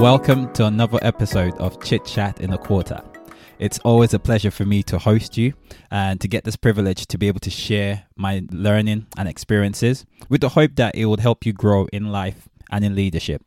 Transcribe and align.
Welcome 0.00 0.50
to 0.54 0.64
another 0.64 0.98
episode 1.02 1.52
of 1.58 1.84
Chit 1.84 2.06
Chat 2.06 2.40
in 2.40 2.54
a 2.54 2.58
Quarter. 2.58 3.02
It's 3.58 3.78
always 3.80 4.14
a 4.14 4.18
pleasure 4.18 4.50
for 4.50 4.64
me 4.64 4.82
to 4.84 4.98
host 4.98 5.36
you 5.36 5.52
and 5.90 6.18
to 6.22 6.26
get 6.26 6.44
this 6.44 6.56
privilege 6.56 7.06
to 7.08 7.18
be 7.18 7.28
able 7.28 7.40
to 7.40 7.50
share 7.50 8.04
my 8.16 8.42
learning 8.50 9.08
and 9.18 9.28
experiences 9.28 10.06
with 10.30 10.40
the 10.40 10.48
hope 10.48 10.76
that 10.76 10.94
it 10.94 11.04
would 11.04 11.20
help 11.20 11.44
you 11.44 11.52
grow 11.52 11.86
in 11.92 12.10
life 12.10 12.48
and 12.70 12.82
in 12.82 12.94
leadership. 12.94 13.42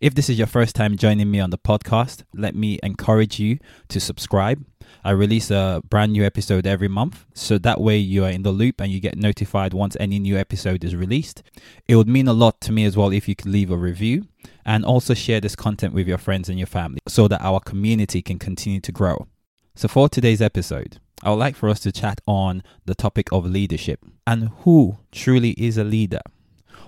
If 0.00 0.14
this 0.14 0.28
is 0.28 0.38
your 0.38 0.46
first 0.46 0.74
time 0.74 0.96
joining 0.96 1.30
me 1.30 1.40
on 1.40 1.50
the 1.50 1.58
podcast, 1.58 2.24
let 2.34 2.54
me 2.54 2.78
encourage 2.82 3.38
you 3.38 3.58
to 3.88 4.00
subscribe. 4.00 4.64
I 5.04 5.10
release 5.10 5.50
a 5.50 5.82
brand 5.88 6.12
new 6.12 6.24
episode 6.24 6.66
every 6.66 6.88
month, 6.88 7.24
so 7.34 7.58
that 7.58 7.80
way 7.80 7.98
you 7.98 8.24
are 8.24 8.30
in 8.30 8.42
the 8.42 8.50
loop 8.50 8.80
and 8.80 8.90
you 8.90 9.00
get 9.00 9.16
notified 9.16 9.74
once 9.74 9.96
any 10.00 10.18
new 10.18 10.36
episode 10.36 10.84
is 10.84 10.96
released. 10.96 11.42
It 11.86 11.96
would 11.96 12.08
mean 12.08 12.28
a 12.28 12.32
lot 12.32 12.60
to 12.62 12.72
me 12.72 12.84
as 12.84 12.96
well 12.96 13.12
if 13.12 13.28
you 13.28 13.34
could 13.34 13.50
leave 13.50 13.70
a 13.70 13.76
review 13.76 14.26
and 14.64 14.84
also 14.84 15.14
share 15.14 15.40
this 15.40 15.56
content 15.56 15.94
with 15.94 16.08
your 16.08 16.18
friends 16.18 16.48
and 16.48 16.58
your 16.58 16.66
family 16.66 17.00
so 17.06 17.28
that 17.28 17.42
our 17.42 17.60
community 17.60 18.22
can 18.22 18.38
continue 18.38 18.80
to 18.80 18.92
grow. 18.92 19.26
So, 19.74 19.88
for 19.88 20.08
today's 20.08 20.42
episode, 20.42 20.98
I 21.22 21.30
would 21.30 21.36
like 21.36 21.56
for 21.56 21.68
us 21.68 21.80
to 21.80 21.92
chat 21.92 22.20
on 22.26 22.62
the 22.84 22.94
topic 22.94 23.28
of 23.32 23.46
leadership 23.46 24.04
and 24.26 24.50
who 24.60 24.98
truly 25.12 25.50
is 25.50 25.76
a 25.76 25.84
leader. 25.84 26.20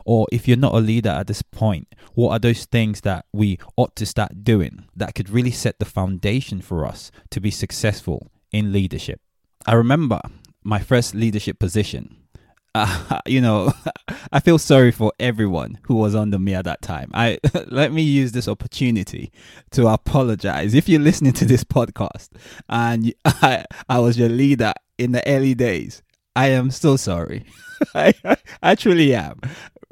Or 0.05 0.27
if 0.33 0.49
you're 0.49 0.57
not 0.57 0.75
a 0.75 0.79
leader 0.79 1.11
at 1.11 1.27
this 1.27 1.43
point, 1.43 1.95
what 2.15 2.31
are 2.31 2.39
those 2.39 2.65
things 2.65 3.03
that 3.03 3.27
we 3.33 3.59
ought 3.77 3.97
to 3.97 4.07
start 4.07 4.45
doing 4.45 4.87
that 4.97 5.15
could 5.15 5.31
really 5.31 5.51
set 5.51 5.79
the 5.79 5.85
foundation 5.85 6.61
for 6.61 6.87
us 6.87 7.11
to 7.31 7.41
be 7.41 7.51
successful 7.51 8.31
in 8.53 8.73
leadership? 8.73 9.21
I 9.67 9.75
remember 9.75 10.21
my 10.63 10.81
first 10.81 11.15
leadership 11.15 11.59
position. 11.59 12.17
Uh, 12.75 13.21
you 13.27 13.41
know, 13.41 13.73
I 14.33 14.41
feel 14.41 14.59
sorry 14.59 14.91
for 14.91 15.13
everyone 15.19 15.79
who 15.83 15.95
was 15.95 16.15
under 16.15 16.39
me 16.39 16.55
at 16.55 16.65
that 16.65 16.83
time. 16.83 17.11
I 17.15 17.39
let 17.67 17.93
me 17.93 18.03
use 18.03 18.33
this 18.33 18.49
opportunity 18.49 19.33
to 19.73 19.89
apologize 19.89 20.75
if 20.75 20.89
you're 20.89 21.01
listening 21.01 21.33
to 21.35 21.45
this 21.45 21.65
podcast 21.65 22.29
and 22.69 23.13
I, 23.25 23.65
I 23.89 23.99
was 23.99 24.19
your 24.19 24.29
leader 24.29 24.73
in 24.99 25.13
the 25.13 25.27
early 25.29 25.55
days. 25.55 26.03
I 26.37 26.49
am 26.49 26.71
so 26.71 26.97
sorry. 26.97 27.45
I, 27.95 28.15
I 28.63 28.75
truly 28.77 29.15
am 29.15 29.41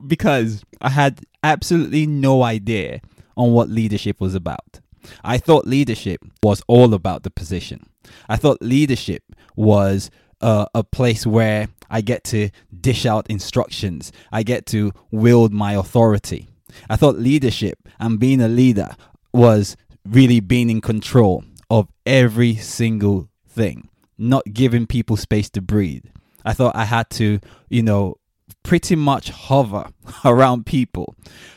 because 0.06 0.62
I 0.80 0.91
had 0.91 1.20
absolutely 1.42 2.06
no 2.06 2.42
idea 2.42 3.00
on 3.36 3.52
what 3.52 3.68
leadership 3.68 4.20
was 4.20 4.34
about. 4.34 4.80
I 5.24 5.38
thought 5.38 5.66
leadership 5.66 6.20
was 6.42 6.62
all 6.66 6.92
about 6.94 7.22
the 7.22 7.30
position. 7.30 7.86
I 8.28 8.36
thought 8.36 8.58
leadership 8.60 9.22
was 9.56 10.10
uh, 10.41 10.66
a 10.74 10.84
place 10.84 11.26
where 11.26 11.69
I 11.91 12.00
get 12.00 12.24
to 12.24 12.50
dish 12.78 13.06
out 13.06 13.28
instructions. 13.30 14.12
I 14.32 14.42
get 14.42 14.66
to 14.66 14.92
wield 15.10 15.52
my 15.52 15.74
authority. 15.74 16.48
I 16.91 16.96
thought 16.96 17.19
leadership 17.19 17.78
and 17.98 18.19
being 18.19 18.41
a 18.41 18.48
leader 18.48 18.91
was 19.32 19.76
really 20.04 20.41
being 20.41 20.70
in 20.70 20.80
control 20.80 21.44
of 21.70 21.88
every 22.06 22.54
single 22.56 23.28
thing, 23.48 23.88
not 24.16 24.44
giving 24.52 24.86
people 24.86 25.16
space 25.16 25.50
to 25.50 25.60
breathe. 25.60 26.04
I 26.44 26.54
thought 26.54 26.76
I 26.76 26.84
had 26.84 27.10
to, 27.10 27.41
you 27.69 27.82
know, 27.82 28.16
pretty 28.62 28.96
much 28.96 29.30
hover 29.30 29.91
around 30.24 30.66
people. 30.66 31.14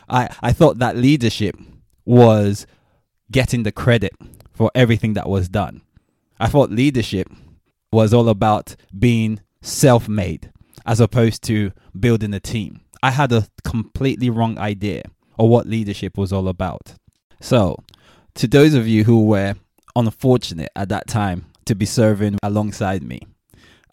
I, 0.10 0.30
I 0.42 0.52
thought 0.52 0.80
that 0.80 0.98
leadership 0.98 1.56
was 2.06 2.66
getting 3.32 3.64
the 3.64 3.72
credit 3.72 4.14
for 4.54 4.72
everything 4.76 5.14
that 5.14 5.30
was 5.30 5.50
done. 5.50 5.82
I 6.40 6.48
thought 6.48 6.72
leadership 6.72 7.28
was 7.92 8.14
all 8.14 8.30
about 8.30 8.76
being 8.98 9.42
self 9.62 10.08
made 10.08 10.52
as 10.86 11.00
opposed 11.00 11.44
to 11.44 11.72
building 11.98 12.34
a 12.34 12.40
team. 12.40 12.82
I 13.04 13.12
had 13.12 13.32
a 13.32 13.48
completely 13.64 14.30
wrong 14.30 14.58
idea 14.58 15.04
of 15.38 15.50
what 15.50 15.68
leadership 15.68 16.18
was 16.18 16.32
all 16.32 16.48
about. 16.48 16.96
So, 17.40 17.78
to 18.36 18.48
those 18.48 18.74
of 18.74 18.88
you 18.88 19.04
who 19.04 19.26
were 19.26 19.56
unfortunate 19.96 20.72
at 20.76 20.90
that 20.90 21.08
time 21.08 21.46
to 21.66 21.76
be 21.76 21.86
serving 21.86 22.38
alongside 22.44 23.04
me, 23.04 23.22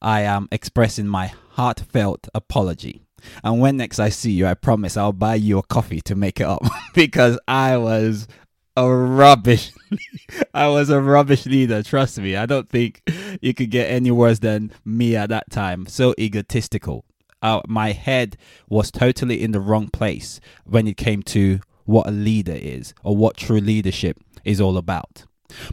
I 0.00 0.22
am 0.22 0.48
expressing 0.52 1.06
my 1.06 1.32
heartfelt 1.50 2.28
apology. 2.34 3.02
And 3.42 3.60
when 3.60 3.76
next 3.76 3.98
I 3.98 4.10
see 4.10 4.30
you, 4.30 4.46
I 4.46 4.54
promise 4.54 4.96
I'll 4.96 5.12
buy 5.12 5.34
you 5.34 5.58
a 5.58 5.62
coffee 5.62 6.00
to 6.02 6.14
make 6.14 6.40
it 6.40 6.46
up 6.46 6.62
because 6.94 7.38
I 7.48 7.76
was 7.76 8.28
a 8.76 8.88
rubbish 8.88 9.72
I 10.54 10.68
was 10.68 10.90
a 10.90 11.00
rubbish 11.00 11.46
leader, 11.46 11.82
trust 11.82 12.18
me. 12.18 12.36
I 12.36 12.46
don't 12.46 12.68
think 12.68 13.02
you 13.40 13.54
could 13.54 13.70
get 13.70 13.90
any 13.90 14.10
worse 14.10 14.38
than 14.38 14.72
me 14.84 15.16
at 15.16 15.30
that 15.30 15.50
time. 15.50 15.86
So 15.86 16.14
egotistical. 16.18 17.04
Uh, 17.40 17.60
my 17.68 17.92
head 17.92 18.36
was 18.68 18.90
totally 18.90 19.42
in 19.42 19.52
the 19.52 19.60
wrong 19.60 19.88
place 19.88 20.40
when 20.64 20.88
it 20.88 20.96
came 20.96 21.22
to 21.22 21.60
what 21.84 22.08
a 22.08 22.10
leader 22.10 22.56
is 22.56 22.94
or 23.04 23.16
what 23.16 23.36
true 23.36 23.60
leadership 23.60 24.18
is 24.44 24.60
all 24.60 24.76
about. 24.76 25.24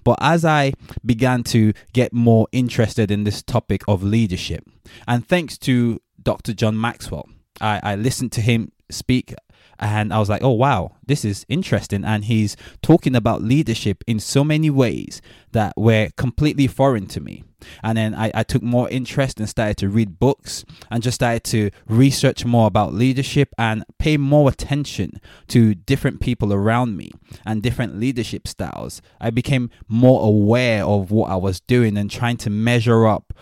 But 0.04 0.18
as 0.22 0.46
I 0.46 0.74
began 1.06 1.44
to 1.46 1.74
get 1.94 2.14
more 2.14 2.48
interested 2.52 3.12
in 3.12 3.24
this 3.24 3.42
topic 3.42 3.84
of 3.88 4.04
leadership, 4.04 4.64
and 5.08 5.28
thanks 5.28 5.58
to 5.60 6.02
Dr. 6.22 6.54
John 6.54 6.80
Maxwell, 6.80 7.28
I, 7.62 7.80
I 7.84 7.96
listened 7.96 8.32
to 8.34 8.42
him 8.42 8.72
speak 8.90 9.34
and 9.80 10.14
I 10.14 10.20
was 10.20 10.30
like, 10.30 10.44
oh 10.44 10.52
wow, 10.52 10.96
this 11.06 11.26
is 11.26 11.46
interesting. 11.50 12.06
And 12.06 12.26
he's 12.26 12.56
talking 12.82 13.16
about 13.16 13.42
leadership 13.42 14.04
in 14.08 14.20
so 14.20 14.44
many 14.44 14.70
ways 14.70 15.22
that 15.52 15.74
were 15.76 16.10
completely 16.18 16.68
foreign 16.68 17.08
to 17.08 17.20
me. 17.20 17.44
And 17.84 17.98
then 17.98 18.16
I, 18.16 18.32
I 18.34 18.44
took 18.44 18.62
more 18.62 18.90
interest 18.90 19.40
and 19.40 19.50
started 19.50 19.78
to 19.78 19.90
read 19.90 20.20
books 20.20 20.66
and 20.90 21.04
just 21.04 21.16
started 21.16 21.44
to 21.46 21.72
research 21.88 22.46
more 22.46 22.68
about 22.68 22.94
leadership 22.94 23.50
and 23.58 23.84
pay 24.00 24.18
more 24.18 24.50
attention 24.50 25.20
to 25.48 25.76
different 25.76 26.20
people 26.20 26.54
around 26.54 26.98
me 26.98 27.12
and 27.46 27.62
different 27.62 28.00
leadership 28.00 28.48
styles. 28.48 29.02
I 29.20 29.30
became 29.30 29.70
more 29.88 30.26
aware 30.26 30.84
of 30.84 31.12
what 31.12 31.30
I 31.30 31.36
was 31.36 31.60
doing 31.60 31.98
and 31.98 32.10
trying 32.10 32.38
to 32.38 32.50
measure 32.50 33.08
up 33.08 33.34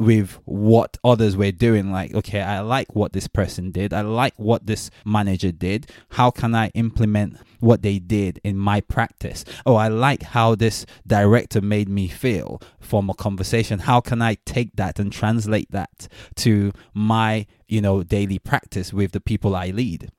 with 0.00 0.38
what 0.46 0.96
others 1.04 1.36
were 1.36 1.52
doing 1.52 1.92
like 1.92 2.14
okay 2.14 2.40
i 2.40 2.58
like 2.60 2.96
what 2.96 3.12
this 3.12 3.28
person 3.28 3.70
did. 3.70 3.92
I 3.92 4.00
like 4.00 4.32
what 4.38 4.66
this 4.66 4.90
manager 5.04 5.52
did. 5.52 5.90
How 6.12 6.30
can 6.30 6.54
i 6.54 6.68
implement 6.68 7.36
what 7.60 7.82
they 7.82 7.98
did 7.98 8.40
in 8.42 8.56
my 8.56 8.80
practice? 8.80 9.44
Oh 9.66 9.74
i 9.74 9.88
like 9.88 10.22
how 10.22 10.54
this 10.54 10.86
director 11.06 11.60
made 11.60 11.90
me 11.90 12.08
feel 12.08 12.62
from 12.80 13.10
a 13.10 13.14
conversation. 13.14 13.80
How 13.80 14.00
can 14.00 14.22
i 14.22 14.36
take 14.46 14.74
that 14.76 14.98
and 14.98 15.12
translate 15.12 15.70
that 15.70 16.08
to 16.36 16.72
my 16.94 17.46
you 17.68 17.82
know 17.82 18.02
daily 18.02 18.38
practice 18.38 18.94
with 18.94 19.12
the 19.12 19.20
people 19.20 19.54
i 19.54 19.66
lead? 19.66 20.10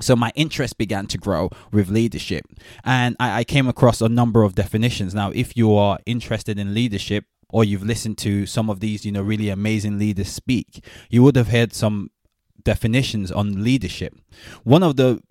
So 0.00 0.16
my 0.16 0.32
interest 0.34 0.78
began 0.78 1.06
to 1.06 1.18
grow 1.18 1.50
with 1.70 1.88
leadership. 1.88 2.44
And 2.82 3.14
I, 3.20 3.40
I, 3.40 3.44
came 3.44 3.68
across 3.68 4.00
a 4.00 4.08
number 4.08 4.42
of 4.42 4.56
definitions. 4.56 5.14
Now 5.14 5.30
if 5.30 5.56
you 5.56 5.76
are 5.76 5.98
interested 6.06 6.58
in 6.58 6.74
leadership 6.74 7.26
or 7.52 7.62
you've 7.64 7.84
listened 7.84 8.18
to 8.18 8.46
some 8.46 8.68
of 8.68 8.80
these, 8.80 9.04
you 9.04 9.12
know, 9.12 9.22
really 9.22 9.50
amazing 9.50 9.98
leaders 9.98 10.28
speak, 10.28 10.84
you 11.10 11.22
would 11.22 11.36
have 11.36 11.48
heard 11.48 11.72
some 11.74 12.10
definitions 12.64 13.30
on 13.30 13.62
leadership. 13.62 14.14
One 14.64 14.82
of 14.82 14.96
the 14.96 15.22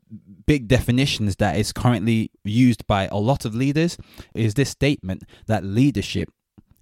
big 0.46 0.68
definitions 0.68 1.38
that 1.38 1.58
is 1.58 1.74
currently 1.74 2.32
used 2.44 2.86
by 2.86 3.08
a 3.08 3.18
lot 3.18 3.46
of 3.46 3.56
leaders 3.56 3.98
is 4.36 4.54
this 4.54 4.70
statement 4.70 5.24
that 5.48 5.64
leadership 5.64 6.30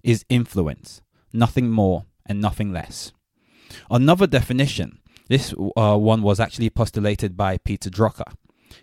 is 0.02 0.24
influence, 0.28 1.00
nothing 1.32 1.70
more 1.70 2.04
and 2.26 2.40
nothing 2.40 2.72
less. 2.72 3.12
Another 3.90 4.26
definition, 4.26 4.98
this 5.28 5.54
uh, 5.76 5.96
one 5.96 6.22
was 6.22 6.40
actually 6.40 6.70
postulated 6.70 7.36
by 7.36 7.58
Peter 7.58 7.88
Drucker. 7.88 8.32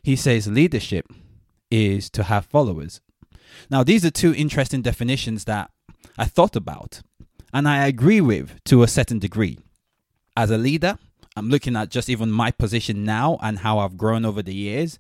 He 0.02 0.16
says 0.16 0.48
leadership 0.48 1.06
is 1.70 2.10
to 2.12 2.24
have 2.24 2.46
followers. 2.46 3.02
Now, 3.70 3.84
these 3.84 4.06
are 4.06 4.12
two 4.12 4.34
interesting 4.34 4.82
definitions 4.82 5.46
that 5.46 5.72
I 6.18 6.26
thought 6.26 6.56
about 6.56 7.02
and 7.54 7.68
I 7.68 7.86
agree 7.88 8.22
with 8.22 8.64
to 8.66 8.84
a 8.84 8.88
certain 8.88 9.20
degree. 9.20 9.58
As 10.36 10.52
a 10.52 10.58
leader, 10.58 10.98
I'm 11.36 11.50
looking 11.50 11.76
at 11.76 11.90
just 11.90 12.10
even 12.10 12.32
my 12.32 12.52
position 12.52 13.04
now 13.04 13.38
and 13.42 13.60
how 13.60 13.80
I've 13.80 13.98
grown 13.98 14.26
over 14.26 14.42
the 14.42 14.54
years. 14.54 15.00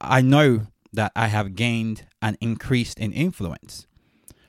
I 0.00 0.20
know 0.20 0.66
that 0.92 1.12
I 1.14 1.28
have 1.28 1.54
gained 1.54 2.06
and 2.20 2.36
increased 2.40 2.98
in 2.98 3.12
influence. 3.12 3.86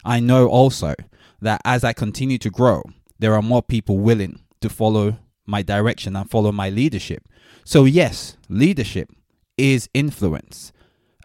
I 0.03 0.19
know 0.19 0.47
also 0.47 0.95
that 1.41 1.61
as 1.63 1.83
I 1.83 1.93
continue 1.93 2.37
to 2.39 2.49
grow, 2.49 2.83
there 3.19 3.33
are 3.35 3.41
more 3.41 3.61
people 3.61 3.99
willing 3.99 4.41
to 4.61 4.69
follow 4.69 5.17
my 5.45 5.61
direction 5.61 6.15
and 6.15 6.29
follow 6.29 6.51
my 6.51 6.69
leadership. 6.69 7.27
So, 7.63 7.85
yes, 7.85 8.37
leadership 8.49 9.11
is 9.57 9.89
influence, 9.93 10.71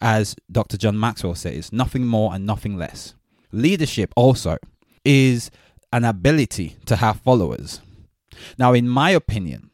as 0.00 0.36
Dr. 0.50 0.76
John 0.76 0.98
Maxwell 0.98 1.34
says, 1.34 1.72
nothing 1.72 2.06
more 2.06 2.34
and 2.34 2.44
nothing 2.44 2.76
less. 2.76 3.14
Leadership 3.52 4.12
also 4.16 4.56
is 5.04 5.50
an 5.92 6.04
ability 6.04 6.76
to 6.86 6.96
have 6.96 7.20
followers. 7.20 7.80
Now, 8.58 8.72
in 8.72 8.88
my 8.88 9.10
opinion, 9.10 9.70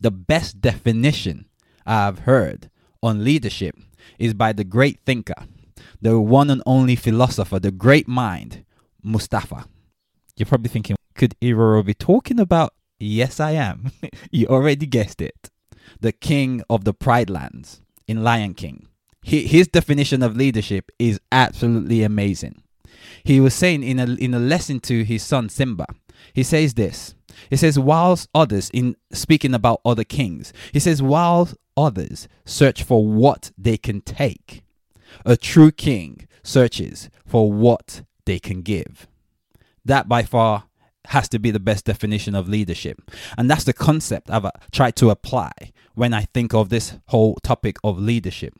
the 0.00 0.10
best 0.10 0.60
definition 0.60 1.46
I've 1.86 2.20
heard 2.20 2.70
on 3.02 3.24
leadership 3.24 3.76
is 4.18 4.34
by 4.34 4.52
the 4.52 4.64
great 4.64 5.00
thinker, 5.04 5.46
the 6.00 6.20
one 6.20 6.50
and 6.50 6.62
only 6.66 6.96
philosopher, 6.96 7.58
the 7.58 7.70
great 7.70 8.06
mind, 8.08 8.64
Mufasa. 9.04 9.66
You're 10.36 10.46
probably 10.46 10.68
thinking, 10.68 10.96
could 11.14 11.34
Iroro 11.40 11.84
be 11.84 11.94
talking 11.94 12.40
about? 12.40 12.74
Yes, 12.98 13.40
I 13.40 13.52
am. 13.52 13.92
you 14.30 14.46
already 14.46 14.86
guessed 14.86 15.20
it. 15.20 15.50
The 16.00 16.12
king 16.12 16.62
of 16.70 16.84
the 16.84 16.94
Pride 16.94 17.30
Lands 17.30 17.82
in 18.06 18.22
Lion 18.22 18.54
King. 18.54 18.86
his 19.22 19.68
definition 19.68 20.22
of 20.22 20.36
leadership 20.36 20.90
is 20.98 21.20
absolutely 21.30 22.02
amazing. 22.02 22.62
He 23.24 23.40
was 23.40 23.54
saying 23.54 23.82
in 23.82 23.98
a 23.98 24.14
in 24.14 24.34
a 24.34 24.38
lesson 24.38 24.80
to 24.80 25.04
his 25.04 25.22
son 25.22 25.48
Simba, 25.48 25.86
he 26.32 26.42
says 26.42 26.74
this. 26.74 27.14
He 27.48 27.56
says, 27.56 27.78
whilst 27.78 28.28
others 28.34 28.70
in 28.70 28.96
speaking 29.12 29.54
about 29.54 29.80
other 29.84 30.04
kings, 30.04 30.52
he 30.72 30.80
says, 30.80 31.02
while 31.02 31.48
others 31.76 32.28
search 32.44 32.82
for 32.82 33.06
what 33.06 33.50
they 33.56 33.76
can 33.76 34.00
take, 34.02 34.62
a 35.24 35.36
true 35.36 35.70
king 35.70 36.28
searches 36.42 37.08
for 37.24 37.50
what 37.50 38.02
they 38.26 38.38
can 38.38 38.62
give. 38.62 39.06
That 39.84 40.08
by 40.08 40.22
far 40.22 40.64
has 41.06 41.28
to 41.30 41.38
be 41.38 41.50
the 41.50 41.60
best 41.60 41.86
definition 41.86 42.34
of 42.34 42.48
leadership. 42.48 43.00
And 43.36 43.50
that's 43.50 43.64
the 43.64 43.72
concept 43.72 44.30
I've 44.30 44.44
uh, 44.44 44.50
tried 44.70 44.96
to 44.96 45.10
apply 45.10 45.50
when 45.94 46.12
I 46.12 46.22
think 46.22 46.54
of 46.54 46.68
this 46.68 46.98
whole 47.06 47.36
topic 47.42 47.76
of 47.82 47.98
leadership. 47.98 48.54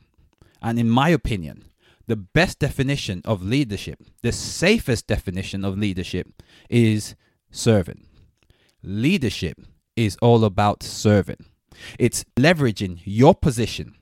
And 0.62 0.78
in 0.78 0.88
my 0.88 1.10
opinion, 1.10 1.64
the 2.10 2.16
best 2.16 2.58
definition 2.58 3.22
of 3.24 3.40
leadership, 3.40 4.02
the 4.22 4.32
safest 4.32 5.06
definition 5.06 5.64
of 5.64 5.78
leadership, 5.78 6.26
is 6.68 7.14
serving. 7.52 8.04
Leadership 8.82 9.56
is 9.94 10.16
all 10.20 10.44
about 10.44 10.82
serving, 10.82 11.44
it's 12.00 12.24
leveraging 12.36 13.00
your 13.04 13.34
position, 13.34 13.94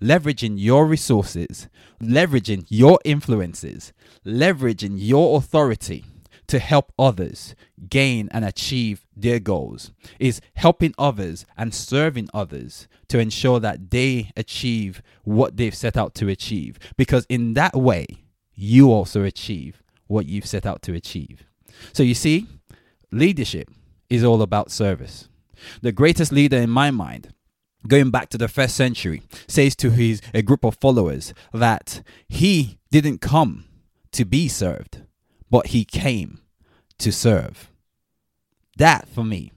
leveraging 0.00 0.54
your 0.56 0.86
resources, 0.86 1.68
leveraging 2.00 2.64
your 2.68 3.00
influences, 3.04 3.92
leveraging 4.24 4.94
your 4.94 5.36
authority 5.36 6.04
to 6.48 6.58
help 6.58 6.92
others 6.98 7.54
gain 7.88 8.28
and 8.32 8.44
achieve 8.44 9.06
their 9.16 9.38
goals, 9.38 9.92
is 10.18 10.40
helping 10.54 10.94
others 10.98 11.44
and 11.56 11.74
serving 11.74 12.28
others 12.32 12.88
to 13.08 13.18
ensure 13.18 13.60
that 13.60 13.90
they 13.90 14.30
achieve 14.36 15.02
what 15.24 15.56
they've 15.56 15.74
set 15.74 15.96
out 15.96 16.14
to 16.16 16.28
achieve. 16.28 16.78
Because 16.96 17.26
in 17.28 17.54
that 17.54 17.74
way, 17.74 18.06
you 18.54 18.90
also 18.90 19.22
achieve 19.22 19.82
what 20.06 20.26
you've 20.26 20.46
set 20.46 20.66
out 20.66 20.82
to 20.82 20.94
achieve. 20.94 21.44
So 21.92 22.02
you 22.02 22.14
see, 22.14 22.46
leadership 23.10 23.70
is 24.08 24.24
all 24.24 24.42
about 24.42 24.70
service. 24.70 25.28
The 25.82 25.92
greatest 25.92 26.32
leader 26.32 26.56
in 26.56 26.70
my 26.70 26.90
mind 26.90 27.32
going 27.86 28.10
back 28.10 28.28
to 28.30 28.38
the 28.38 28.48
first 28.48 28.76
century, 28.76 29.22
says 29.46 29.76
to 29.76 29.90
his 29.90 30.20
a 30.34 30.42
group 30.42 30.64
of 30.64 30.76
followers 30.76 31.32
that 31.52 32.02
he 32.28 32.78
didn't 32.90 33.20
come 33.20 33.64
to 34.12 34.24
be 34.24 34.48
served, 34.48 35.02
but 35.50 35.68
he 35.68 35.84
came 35.84 36.40
to 36.98 37.12
serve. 37.12 37.70
That, 38.76 39.08
for 39.08 39.24
me, 39.24 39.52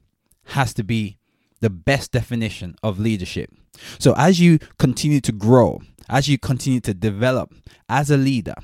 has 0.45 0.73
to 0.75 0.83
be 0.83 1.17
the 1.59 1.69
best 1.69 2.11
definition 2.11 2.75
of 2.81 2.99
leadership. 2.99 3.51
So, 3.97 4.13
as 4.17 4.39
you 4.39 4.59
continue 4.77 5.21
to 5.21 5.31
grow, 5.31 5.81
as 6.07 6.27
you 6.27 6.37
continue 6.37 6.79
to 6.81 6.93
develop 6.93 7.53
as 7.87 8.09
a 8.09 8.17
leader, 8.17 8.55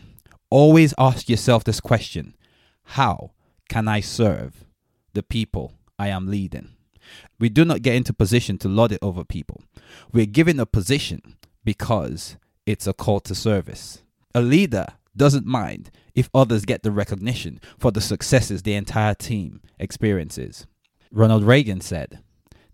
always 0.49 0.93
ask 0.97 1.29
yourself 1.29 1.63
this 1.63 1.79
question 1.79 2.35
How 2.83 3.31
can 3.69 3.87
I 3.87 3.99
serve 3.99 4.65
the 5.13 5.23
people 5.23 5.73
I 5.99 6.07
am 6.09 6.27
leading? 6.27 6.69
We 7.39 7.49
do 7.49 7.65
not 7.65 7.81
get 7.81 7.95
into 7.95 8.13
position 8.13 8.57
to 8.59 8.69
lord 8.69 8.91
it 8.91 8.99
over 9.01 9.23
people. 9.23 9.61
We're 10.11 10.25
given 10.25 10.59
a 10.59 10.65
position 10.65 11.35
because 11.63 12.37
it's 12.65 12.87
a 12.87 12.93
call 12.93 13.19
to 13.21 13.35
service. 13.35 14.01
A 14.33 14.41
leader 14.41 14.87
doesn't 15.17 15.45
mind 15.45 15.91
if 16.13 16.29
others 16.33 16.65
get 16.65 16.83
the 16.83 16.91
recognition 16.91 17.59
for 17.77 17.91
the 17.91 18.01
successes 18.01 18.61
the 18.61 18.73
entire 18.73 19.13
team 19.13 19.61
experiences. 19.79 20.67
Ronald 21.11 21.43
Reagan 21.43 21.81
said, 21.81 22.19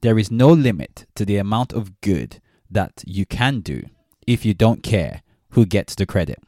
There 0.02 0.18
is 0.18 0.32
no 0.32 0.50
limit 0.50 1.06
to 1.16 1.26
the 1.26 1.38
amount 1.38 1.74
of 1.74 2.02
good 2.02 2.42
that 2.70 3.04
you 3.06 3.26
can 3.26 3.60
do 3.60 3.84
if 4.26 4.46
you 4.46 4.54
don't 4.54 4.84
care 4.84 5.22
who 5.52 5.66
gets 5.66 5.96
the 5.96 6.06
credit. 6.06 6.42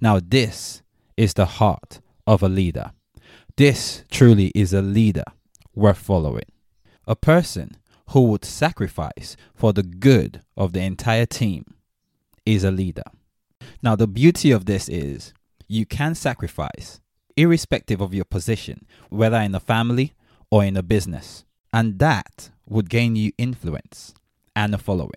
Now, 0.00 0.20
this 0.20 0.82
is 1.16 1.34
the 1.34 1.46
heart 1.46 2.00
of 2.26 2.42
a 2.42 2.48
leader. 2.48 2.92
This 3.56 4.04
truly 4.10 4.52
is 4.54 4.72
a 4.72 4.82
leader 4.82 5.24
worth 5.74 5.98
following. 5.98 6.44
A 7.06 7.16
person 7.16 7.76
who 8.10 8.22
would 8.24 8.44
sacrifice 8.44 9.36
for 9.54 9.72
the 9.72 9.82
good 9.82 10.42
of 10.56 10.72
the 10.72 10.80
entire 10.80 11.26
team 11.26 11.74
is 12.46 12.64
a 12.64 12.70
leader. 12.70 13.02
Now, 13.82 13.94
the 13.94 14.08
beauty 14.08 14.50
of 14.50 14.66
this 14.66 14.88
is 14.88 15.32
you 15.68 15.86
can 15.86 16.14
sacrifice, 16.14 17.00
irrespective 17.36 18.00
of 18.00 18.12
your 18.12 18.24
position, 18.24 18.86
whether 19.08 19.36
in 19.38 19.54
a 19.54 19.60
family 19.60 20.14
or 20.50 20.64
in 20.64 20.76
a 20.76 20.82
business. 20.82 21.44
And 21.72 21.98
that 22.00 22.50
would 22.66 22.90
gain 22.90 23.14
you 23.14 23.32
influence 23.38 24.14
and 24.56 24.74
a 24.74 24.78
following. 24.78 25.12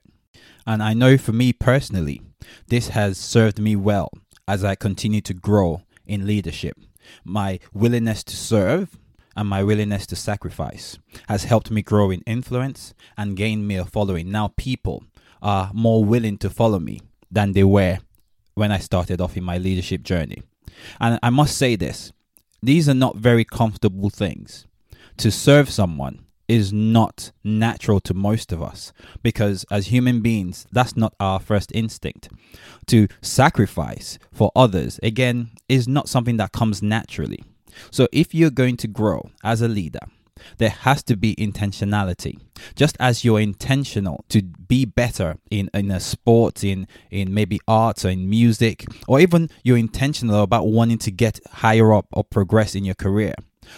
And 0.68 0.84
I 0.84 0.94
know 0.94 1.18
for 1.18 1.32
me 1.32 1.54
personally, 1.54 2.22
this 2.68 2.90
has 2.90 3.18
served 3.18 3.60
me 3.60 3.76
well 3.76 4.12
as 4.48 4.64
I 4.64 4.76
continue 4.76 5.22
to 5.22 5.34
grow 5.34 5.82
in 6.06 6.28
leadership. 6.28 6.78
My 7.24 7.60
willingness 7.74 8.24
to 8.26 8.36
serve 8.36 8.98
and 9.36 9.50
my 9.50 9.64
willingness 9.64 10.06
to 10.08 10.16
sacrifice 10.16 11.00
has 11.28 11.46
helped 11.46 11.72
me 11.72 11.82
grow 11.82 12.12
in 12.12 12.22
influence 12.28 12.94
and 13.18 13.38
gain 13.38 13.66
me 13.66 13.78
a 13.78 13.86
following. 13.86 14.30
Now, 14.30 14.50
people 14.56 15.04
are 15.42 15.72
more 15.74 16.04
willing 16.04 16.38
to 16.40 16.50
follow 16.50 16.80
me 16.80 17.02
than 17.32 17.54
they 17.54 17.64
were 17.64 18.00
when 18.54 18.72
I 18.72 18.80
started 18.80 19.22
off 19.22 19.38
in 19.38 19.44
my 19.44 19.58
leadership 19.58 20.04
journey. 20.04 20.42
And 21.00 21.20
I 21.22 21.30
must 21.30 21.58
say 21.58 21.76
this 21.76 22.12
these 22.62 22.88
are 22.88 22.94
not 22.94 23.18
very 23.18 23.44
comfortable 23.44 24.10
things. 24.10 24.68
To 25.18 25.32
serve 25.32 25.70
someone 25.70 26.26
is 26.48 26.74
not 26.74 27.32
natural 27.44 28.00
to 28.02 28.14
most 28.14 28.52
of 28.52 28.62
us 28.62 28.92
because, 29.24 29.66
as 29.72 29.88
human 29.88 30.22
beings, 30.22 30.68
that's 30.72 30.98
not 30.98 31.16
our 31.20 31.40
first 31.40 31.72
instinct. 31.74 32.30
To 32.88 33.08
sacrifice 33.22 34.20
for 34.34 34.52
others, 34.56 35.00
again, 35.02 35.52
is 35.70 35.88
not 35.88 36.10
something 36.10 36.38
that 36.38 36.52
comes 36.52 36.84
naturally. 36.84 37.44
So, 37.90 38.08
if 38.12 38.36
you're 38.36 38.50
going 38.50 38.78
to 38.78 38.88
grow 38.88 39.32
as 39.44 39.62
a 39.62 39.68
leader, 39.68 40.02
there 40.58 40.70
has 40.70 41.04
to 41.04 41.16
be 41.16 41.36
intentionality. 41.36 42.40
Just 42.76 42.96
as 43.00 43.24
you're 43.26 43.40
intentional 43.40 44.24
to 44.30 44.42
be 44.42 44.86
better 44.86 45.38
in 45.50 45.70
in 45.74 45.92
a 45.92 46.00
sport 46.00 46.64
in 46.64 46.88
in 47.10 47.34
maybe 47.34 47.60
arts 47.68 48.06
or 48.06 48.10
in 48.10 48.30
music 48.30 48.86
or 49.08 49.20
even 49.20 49.50
you're 49.64 49.78
intentional 49.78 50.44
about 50.44 50.68
wanting 50.68 50.98
to 51.00 51.12
get 51.12 51.40
higher 51.52 51.94
up 51.94 52.06
or 52.14 52.24
progress 52.24 52.76
in 52.76 52.86
your 52.86 52.96
career 52.96 53.34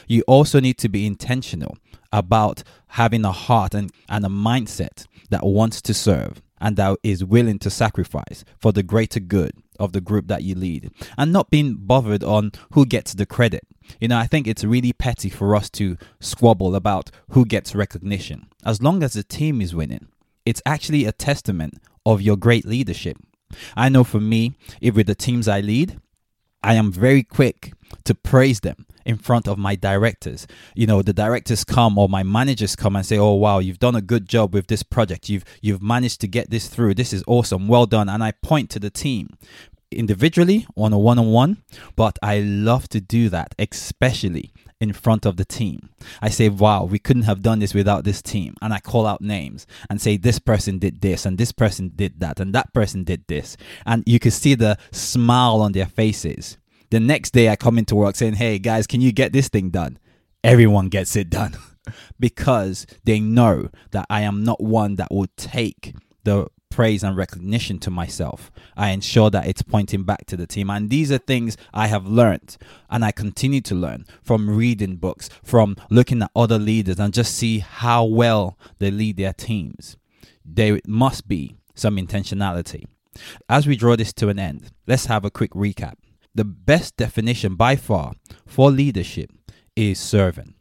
you 0.08 0.24
also 0.28 0.60
need 0.60 0.78
to 0.78 0.90
be 0.90 1.06
intentional 1.06 1.78
about 2.12 2.64
having 2.88 3.26
a 3.26 3.32
heart 3.32 3.74
and, 3.74 3.92
and 4.10 4.25
a 4.25 4.30
mindset 4.30 5.08
that 5.30 5.46
wants 5.46 5.82
to 5.82 5.94
serve 5.94 6.42
and 6.62 6.77
that 6.77 6.98
is 7.04 7.25
willing 7.25 7.60
to 7.60 7.70
sacrifice 7.70 8.46
for 8.60 8.72
the 8.72 8.84
greater 8.84 9.20
good 9.20 9.51
of 9.80 9.92
the 9.92 10.01
group 10.01 10.27
that 10.27 10.44
you 10.44 10.56
lead 10.56 10.92
and 11.18 11.34
not 11.34 11.50
being 11.50 11.75
bothered 11.75 12.24
on 12.24 12.51
who 12.74 12.86
gets 12.86 13.13
the 13.13 13.25
credit 13.25 13.63
you 14.00 14.08
know, 14.08 14.18
I 14.18 14.28
think 14.28 14.48
it's 14.48 14.63
really 14.63 14.94
petty 14.94 15.30
for 15.30 15.56
us 15.56 15.70
to 15.72 15.98
squabble 16.20 16.75
about 16.75 17.12
who 17.30 17.46
gets 17.46 17.75
recognition. 17.75 18.48
As 18.66 18.82
long 18.82 19.04
as 19.04 19.13
the 19.13 19.24
team 19.24 19.62
is 19.62 19.75
winning, 19.75 20.08
it's 20.46 20.62
actually 20.66 21.06
a 21.06 21.12
testament 21.12 21.75
of 22.06 22.22
your 22.22 22.38
great 22.38 22.66
leadership. 22.66 23.18
I 23.75 23.90
know 23.90 24.04
for 24.04 24.20
me, 24.20 24.56
if 24.82 24.96
with 24.96 25.08
the 25.08 25.16
teams 25.16 25.48
I 25.48 25.62
lead, 25.62 26.00
I 26.63 26.75
am 26.75 26.92
very 26.92 27.24
quick 27.24 27.74
to 28.06 28.16
praise 28.16 28.62
them 28.62 28.86
in 29.06 29.18
front 29.18 29.48
of 29.48 29.58
my 29.58 29.75
directors. 29.75 30.48
You 30.75 30.88
know, 30.88 31.02
the 31.02 31.13
directors 31.13 31.63
come 31.63 31.98
or 31.98 32.08
my 32.08 32.24
managers 32.24 32.75
come 32.75 32.96
and 32.96 33.06
say, 33.06 33.18
"Oh 33.18 33.34
wow, 33.34 33.60
you've 33.60 33.80
done 33.80 33.96
a 33.96 34.02
good 34.02 34.28
job 34.28 34.54
with 34.54 34.68
this 34.68 34.84
project. 34.84 35.30
You've 35.30 35.44
you've 35.62 35.82
managed 35.82 36.22
to 36.22 36.28
get 36.28 36.50
this 36.50 36.68
through. 36.68 36.96
This 36.96 37.13
is 37.13 37.24
awesome. 37.28 37.68
Well 37.68 37.86
done." 37.86 38.10
And 38.10 38.24
I 38.24 38.32
point 38.32 38.70
to 38.72 38.80
the 38.80 38.90
team 38.90 39.30
individually 39.94 40.68
on 40.76 40.94
a 40.94 40.98
one 40.98 41.20
on 41.20 41.32
one, 41.32 41.64
but 41.96 42.18
I 42.22 42.40
love 42.40 42.90
to 42.90 43.02
do 43.02 43.30
that, 43.30 43.56
especially 43.60 44.54
in 44.80 44.94
front 44.94 45.26
of 45.26 45.38
the 45.38 45.46
team. 45.46 45.90
I 46.22 46.30
say, 46.30 46.50
wow, 46.50 46.84
we 46.84 47.00
couldn't 47.00 47.24
have 47.24 47.42
done 47.42 47.60
this 47.60 47.74
without 47.74 48.04
this 48.04 48.22
team. 48.22 48.56
And 48.62 48.74
I 48.74 48.80
call 48.80 49.08
out 49.08 49.22
names 49.22 49.66
and 49.90 50.02
say, 50.02 50.18
this 50.18 50.40
person 50.40 50.78
did 50.78 51.02
this, 51.02 51.26
and 51.26 51.38
this 51.38 51.52
person 51.52 51.92
did 51.96 52.20
that, 52.20 52.40
and 52.40 52.54
that 52.54 52.74
person 52.74 53.04
did 53.04 53.24
this. 53.28 53.58
And 53.86 54.04
you 54.06 54.20
can 54.20 54.32
see 54.32 54.56
the 54.56 54.78
smile 54.92 55.62
on 55.62 55.72
their 55.72 55.86
faces. 55.86 56.58
The 56.92 57.00
next 57.00 57.32
day, 57.32 57.50
I 57.50 57.56
come 57.56 57.80
into 57.80 57.96
work 57.96 58.16
saying, 58.16 58.34
hey, 58.36 58.60
guys, 58.60 58.86
can 58.86 59.02
you 59.02 59.12
get 59.12 59.34
this 59.34 59.48
thing 59.48 59.70
done? 59.70 59.98
Everyone 60.44 60.90
gets 60.90 61.16
it 61.16 61.30
done 61.30 61.56
because 62.20 62.86
they 63.06 63.20
know 63.20 63.70
that 63.92 64.06
I 64.10 64.22
am 64.22 64.44
not 64.44 64.62
one 64.62 64.96
that 64.98 65.12
will 65.12 65.28
take 65.38 65.96
the 66.24 66.48
praise 66.74 67.03
and 67.03 67.15
recognition 67.15 67.77
to 67.77 67.92
myself. 67.92 68.51
I 68.75 68.89
ensure 68.89 69.30
that 69.30 69.46
it's 69.46 69.62
pointing 69.62 70.03
back 70.06 70.25
to 70.25 70.36
the 70.36 70.48
team. 70.48 70.72
And 70.72 70.89
these 70.89 71.12
are 71.12 71.20
things 71.20 71.56
I 71.72 71.86
have 71.86 72.08
learned 72.08 72.58
and 72.89 73.06
I 73.06 73.12
continue 73.12 73.62
to 73.62 73.75
learn 73.75 74.08
from 74.24 74.50
reading 74.50 74.96
books, 74.96 75.30
from 75.44 75.77
looking 75.92 76.24
at 76.24 76.32
other 76.36 76.58
leaders 76.58 77.00
and 77.00 77.13
just 77.13 77.36
see 77.36 77.60
how 77.60 78.03
well 78.06 78.58
they 78.80 78.89
lead 78.89 79.18
their 79.18 79.34
teams. 79.34 79.98
There 80.44 80.80
must 80.88 81.27
be 81.27 81.58
some 81.75 81.98
intentionality. 81.98 82.86
As 83.48 83.68
we 83.68 83.75
draw 83.75 83.96
this 83.96 84.12
to 84.13 84.30
an 84.30 84.39
end, 84.39 84.72
let's 84.88 85.06
have 85.06 85.24
a 85.24 85.32
quick 85.32 85.51
recap. 85.51 85.94
The 86.34 86.44
best 86.44 86.98
definition 86.98 87.53
by 87.53 87.75
far 87.75 88.13
for 88.48 88.72
leadership 88.72 89.30
is 89.75 90.00
servant. 90.00 90.56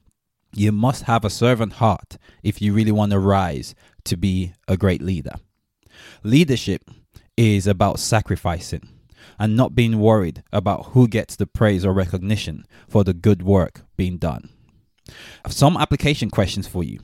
You 0.55 0.73
must 0.73 1.05
have 1.05 1.25
a 1.25 1.31
servant 1.31 1.75
heart 1.75 2.19
if 2.43 2.61
you 2.61 2.75
really 2.75 2.93
want 2.93 3.13
to 3.13 3.19
rise 3.19 3.75
to 4.05 4.19
be 4.19 4.53
a 4.69 4.77
great 4.77 5.01
leader. 5.01 5.37
Leadership 6.23 6.91
is 7.37 7.67
about 7.67 7.99
sacrificing 7.99 8.89
and 9.39 9.57
not 9.57 9.75
being 9.75 9.99
worried 9.99 10.43
about 10.53 10.87
who 10.87 11.09
gets 11.09 11.37
the 11.37 11.47
praise 11.47 11.85
or 11.85 11.93
recognition 11.93 12.65
for 12.89 13.05
the 13.05 13.15
good 13.15 13.43
work 13.43 13.83
being 13.97 14.19
done. 14.19 14.51
Some 15.49 15.77
application 15.77 16.31
questions 16.31 16.69
for 16.69 16.85
you. 16.85 17.01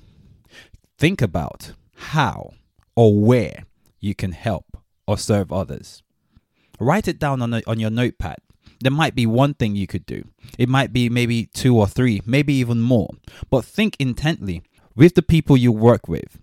Think 0.98 1.22
about 1.22 1.72
how 1.96 2.54
or 2.96 3.18
where 3.18 3.64
you 4.00 4.14
can 4.14 4.32
help 4.32 4.76
or 5.06 5.18
serve 5.18 5.52
others. 5.52 6.02
Write 6.80 7.08
it 7.08 7.18
down 7.18 7.42
on, 7.42 7.54
a, 7.54 7.62
on 7.66 7.80
your 7.80 7.90
notepad. 7.90 8.38
There 8.80 8.92
might 8.92 9.14
be 9.14 9.26
one 9.26 9.54
thing 9.54 9.74
you 9.74 9.88
could 9.88 10.06
do. 10.06 10.24
It 10.56 10.68
might 10.68 10.92
be 10.92 11.08
maybe 11.08 11.46
two 11.46 11.76
or 11.76 11.88
three, 11.88 12.22
maybe 12.24 12.54
even 12.54 12.80
more. 12.80 13.10
But 13.50 13.64
think 13.64 13.96
intently 13.98 14.62
with 14.94 15.14
the 15.14 15.22
people 15.22 15.56
you 15.56 15.72
work 15.72 16.08
with, 16.08 16.38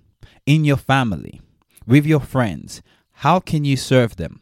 in 0.45 0.65
your 0.65 0.77
family, 0.77 1.41
with 1.85 2.05
your 2.05 2.19
friends. 2.19 2.81
How 3.19 3.39
can 3.39 3.65
you 3.65 3.77
serve 3.77 4.15
them? 4.15 4.41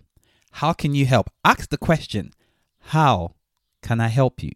How 0.53 0.73
can 0.73 0.93
you 0.93 1.05
help? 1.05 1.29
Ask 1.43 1.69
the 1.69 1.77
question, 1.77 2.31
How 2.79 3.35
can 3.81 3.99
I 3.99 4.07
help 4.07 4.41
you? 4.43 4.51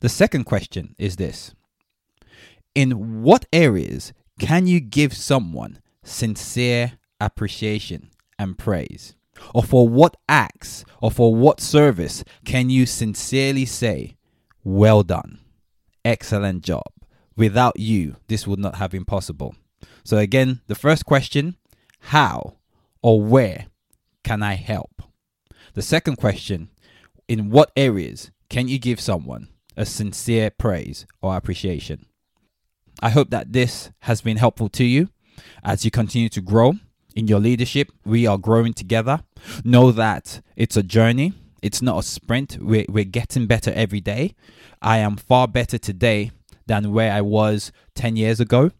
The 0.00 0.08
second 0.08 0.44
question 0.44 0.94
is 0.98 1.16
this 1.16 1.54
In 2.74 3.22
what 3.22 3.46
areas 3.52 4.12
can 4.38 4.66
you 4.66 4.80
give 4.80 5.14
someone 5.14 5.78
sincere 6.02 6.98
appreciation 7.20 8.10
and 8.38 8.58
praise? 8.58 9.14
Or 9.54 9.62
for 9.62 9.88
what 9.88 10.16
acts 10.28 10.84
or 11.00 11.10
for 11.10 11.34
what 11.34 11.60
service 11.60 12.24
can 12.44 12.70
you 12.70 12.86
sincerely 12.86 13.66
say, 13.66 14.16
Well 14.62 15.02
done, 15.02 15.40
excellent 16.04 16.62
job? 16.62 16.84
Without 17.36 17.78
you, 17.78 18.16
this 18.28 18.46
would 18.46 18.60
not 18.60 18.76
have 18.76 18.92
been 18.92 19.04
possible. 19.04 19.56
So, 20.04 20.18
again, 20.18 20.60
the 20.66 20.74
first 20.74 21.04
question 21.04 21.56
how 22.08 22.56
or 23.02 23.20
where 23.20 23.66
can 24.22 24.42
I 24.42 24.54
help? 24.54 25.02
The 25.72 25.82
second 25.82 26.16
question 26.16 26.70
in 27.28 27.50
what 27.50 27.72
areas 27.76 28.30
can 28.50 28.68
you 28.68 28.78
give 28.78 29.00
someone 29.00 29.48
a 29.76 29.86
sincere 29.86 30.50
praise 30.50 31.06
or 31.22 31.36
appreciation? 31.36 32.06
I 33.00 33.10
hope 33.10 33.30
that 33.30 33.52
this 33.52 33.90
has 34.00 34.20
been 34.20 34.36
helpful 34.36 34.68
to 34.70 34.84
you 34.84 35.08
as 35.64 35.84
you 35.84 35.90
continue 35.90 36.28
to 36.30 36.40
grow 36.40 36.74
in 37.16 37.26
your 37.26 37.40
leadership. 37.40 37.90
We 38.04 38.26
are 38.26 38.38
growing 38.38 38.74
together. 38.74 39.22
Know 39.64 39.90
that 39.92 40.42
it's 40.56 40.76
a 40.76 40.82
journey, 40.82 41.32
it's 41.62 41.80
not 41.80 41.98
a 41.98 42.02
sprint. 42.02 42.58
We're, 42.60 42.86
we're 42.88 43.04
getting 43.04 43.46
better 43.46 43.72
every 43.72 44.00
day. 44.00 44.34
I 44.82 44.98
am 44.98 45.16
far 45.16 45.48
better 45.48 45.78
today 45.78 46.32
than 46.66 46.92
where 46.92 47.12
I 47.12 47.22
was 47.22 47.72
10 47.94 48.16
years 48.16 48.40
ago. 48.40 48.70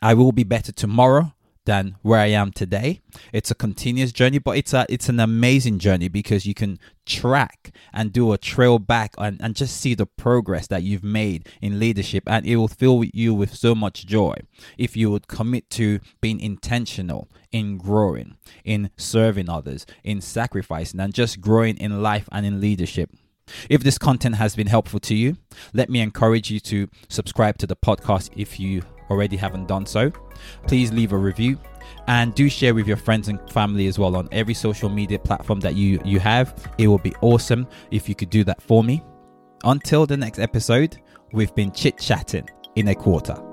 I 0.00 0.14
will 0.14 0.32
be 0.32 0.44
better 0.44 0.70
tomorrow 0.70 1.32
than 1.68 1.96
where 2.00 2.18
I 2.18 2.28
am 2.28 2.50
today. 2.50 3.02
It's 3.30 3.50
a 3.50 3.54
continuous 3.54 4.10
journey, 4.10 4.38
but 4.38 4.56
it's 4.56 4.72
a 4.72 4.86
it's 4.88 5.10
an 5.10 5.20
amazing 5.20 5.78
journey 5.78 6.08
because 6.08 6.46
you 6.46 6.54
can 6.54 6.78
track 7.04 7.72
and 7.92 8.10
do 8.10 8.32
a 8.32 8.38
trail 8.38 8.78
back 8.78 9.14
and, 9.18 9.38
and 9.42 9.54
just 9.54 9.78
see 9.78 9.94
the 9.94 10.06
progress 10.06 10.66
that 10.68 10.82
you've 10.82 11.04
made 11.04 11.46
in 11.60 11.78
leadership 11.78 12.24
and 12.26 12.46
it 12.46 12.56
will 12.56 12.68
fill 12.68 13.04
you 13.12 13.34
with 13.34 13.54
so 13.54 13.74
much 13.74 14.06
joy 14.06 14.34
if 14.78 14.96
you 14.96 15.10
would 15.10 15.28
commit 15.28 15.68
to 15.68 16.00
being 16.22 16.40
intentional 16.40 17.28
in 17.52 17.76
growing, 17.76 18.38
in 18.64 18.90
serving 18.96 19.50
others, 19.50 19.84
in 20.02 20.22
sacrificing 20.22 21.00
and 21.00 21.12
just 21.12 21.38
growing 21.38 21.76
in 21.76 22.02
life 22.02 22.28
and 22.32 22.46
in 22.46 22.62
leadership. 22.62 23.10
If 23.68 23.82
this 23.82 23.98
content 23.98 24.36
has 24.36 24.56
been 24.56 24.68
helpful 24.68 25.00
to 25.00 25.14
you, 25.14 25.36
let 25.74 25.90
me 25.90 26.00
encourage 26.00 26.50
you 26.50 26.60
to 26.60 26.88
subscribe 27.08 27.58
to 27.58 27.66
the 27.66 27.76
podcast 27.76 28.30
if 28.34 28.58
you 28.58 28.82
already 29.10 29.36
haven't 29.36 29.66
done 29.66 29.86
so. 29.86 30.10
Please 30.66 30.92
leave 30.92 31.12
a 31.12 31.16
review 31.16 31.58
and 32.06 32.34
do 32.34 32.48
share 32.48 32.74
with 32.74 32.86
your 32.86 32.96
friends 32.96 33.28
and 33.28 33.38
family 33.50 33.86
as 33.86 33.98
well 33.98 34.16
on 34.16 34.28
every 34.32 34.54
social 34.54 34.88
media 34.88 35.18
platform 35.18 35.60
that 35.60 35.74
you 35.74 36.00
you 36.04 36.18
have. 36.20 36.72
It 36.78 36.88
will 36.88 36.98
be 36.98 37.14
awesome 37.20 37.66
if 37.90 38.08
you 38.08 38.14
could 38.14 38.30
do 38.30 38.44
that 38.44 38.60
for 38.62 38.82
me. 38.82 39.02
Until 39.64 40.06
the 40.06 40.16
next 40.16 40.38
episode, 40.38 40.98
we've 41.32 41.54
been 41.54 41.72
chit 41.72 41.98
chatting 41.98 42.48
in 42.76 42.88
a 42.88 42.94
quarter. 42.94 43.47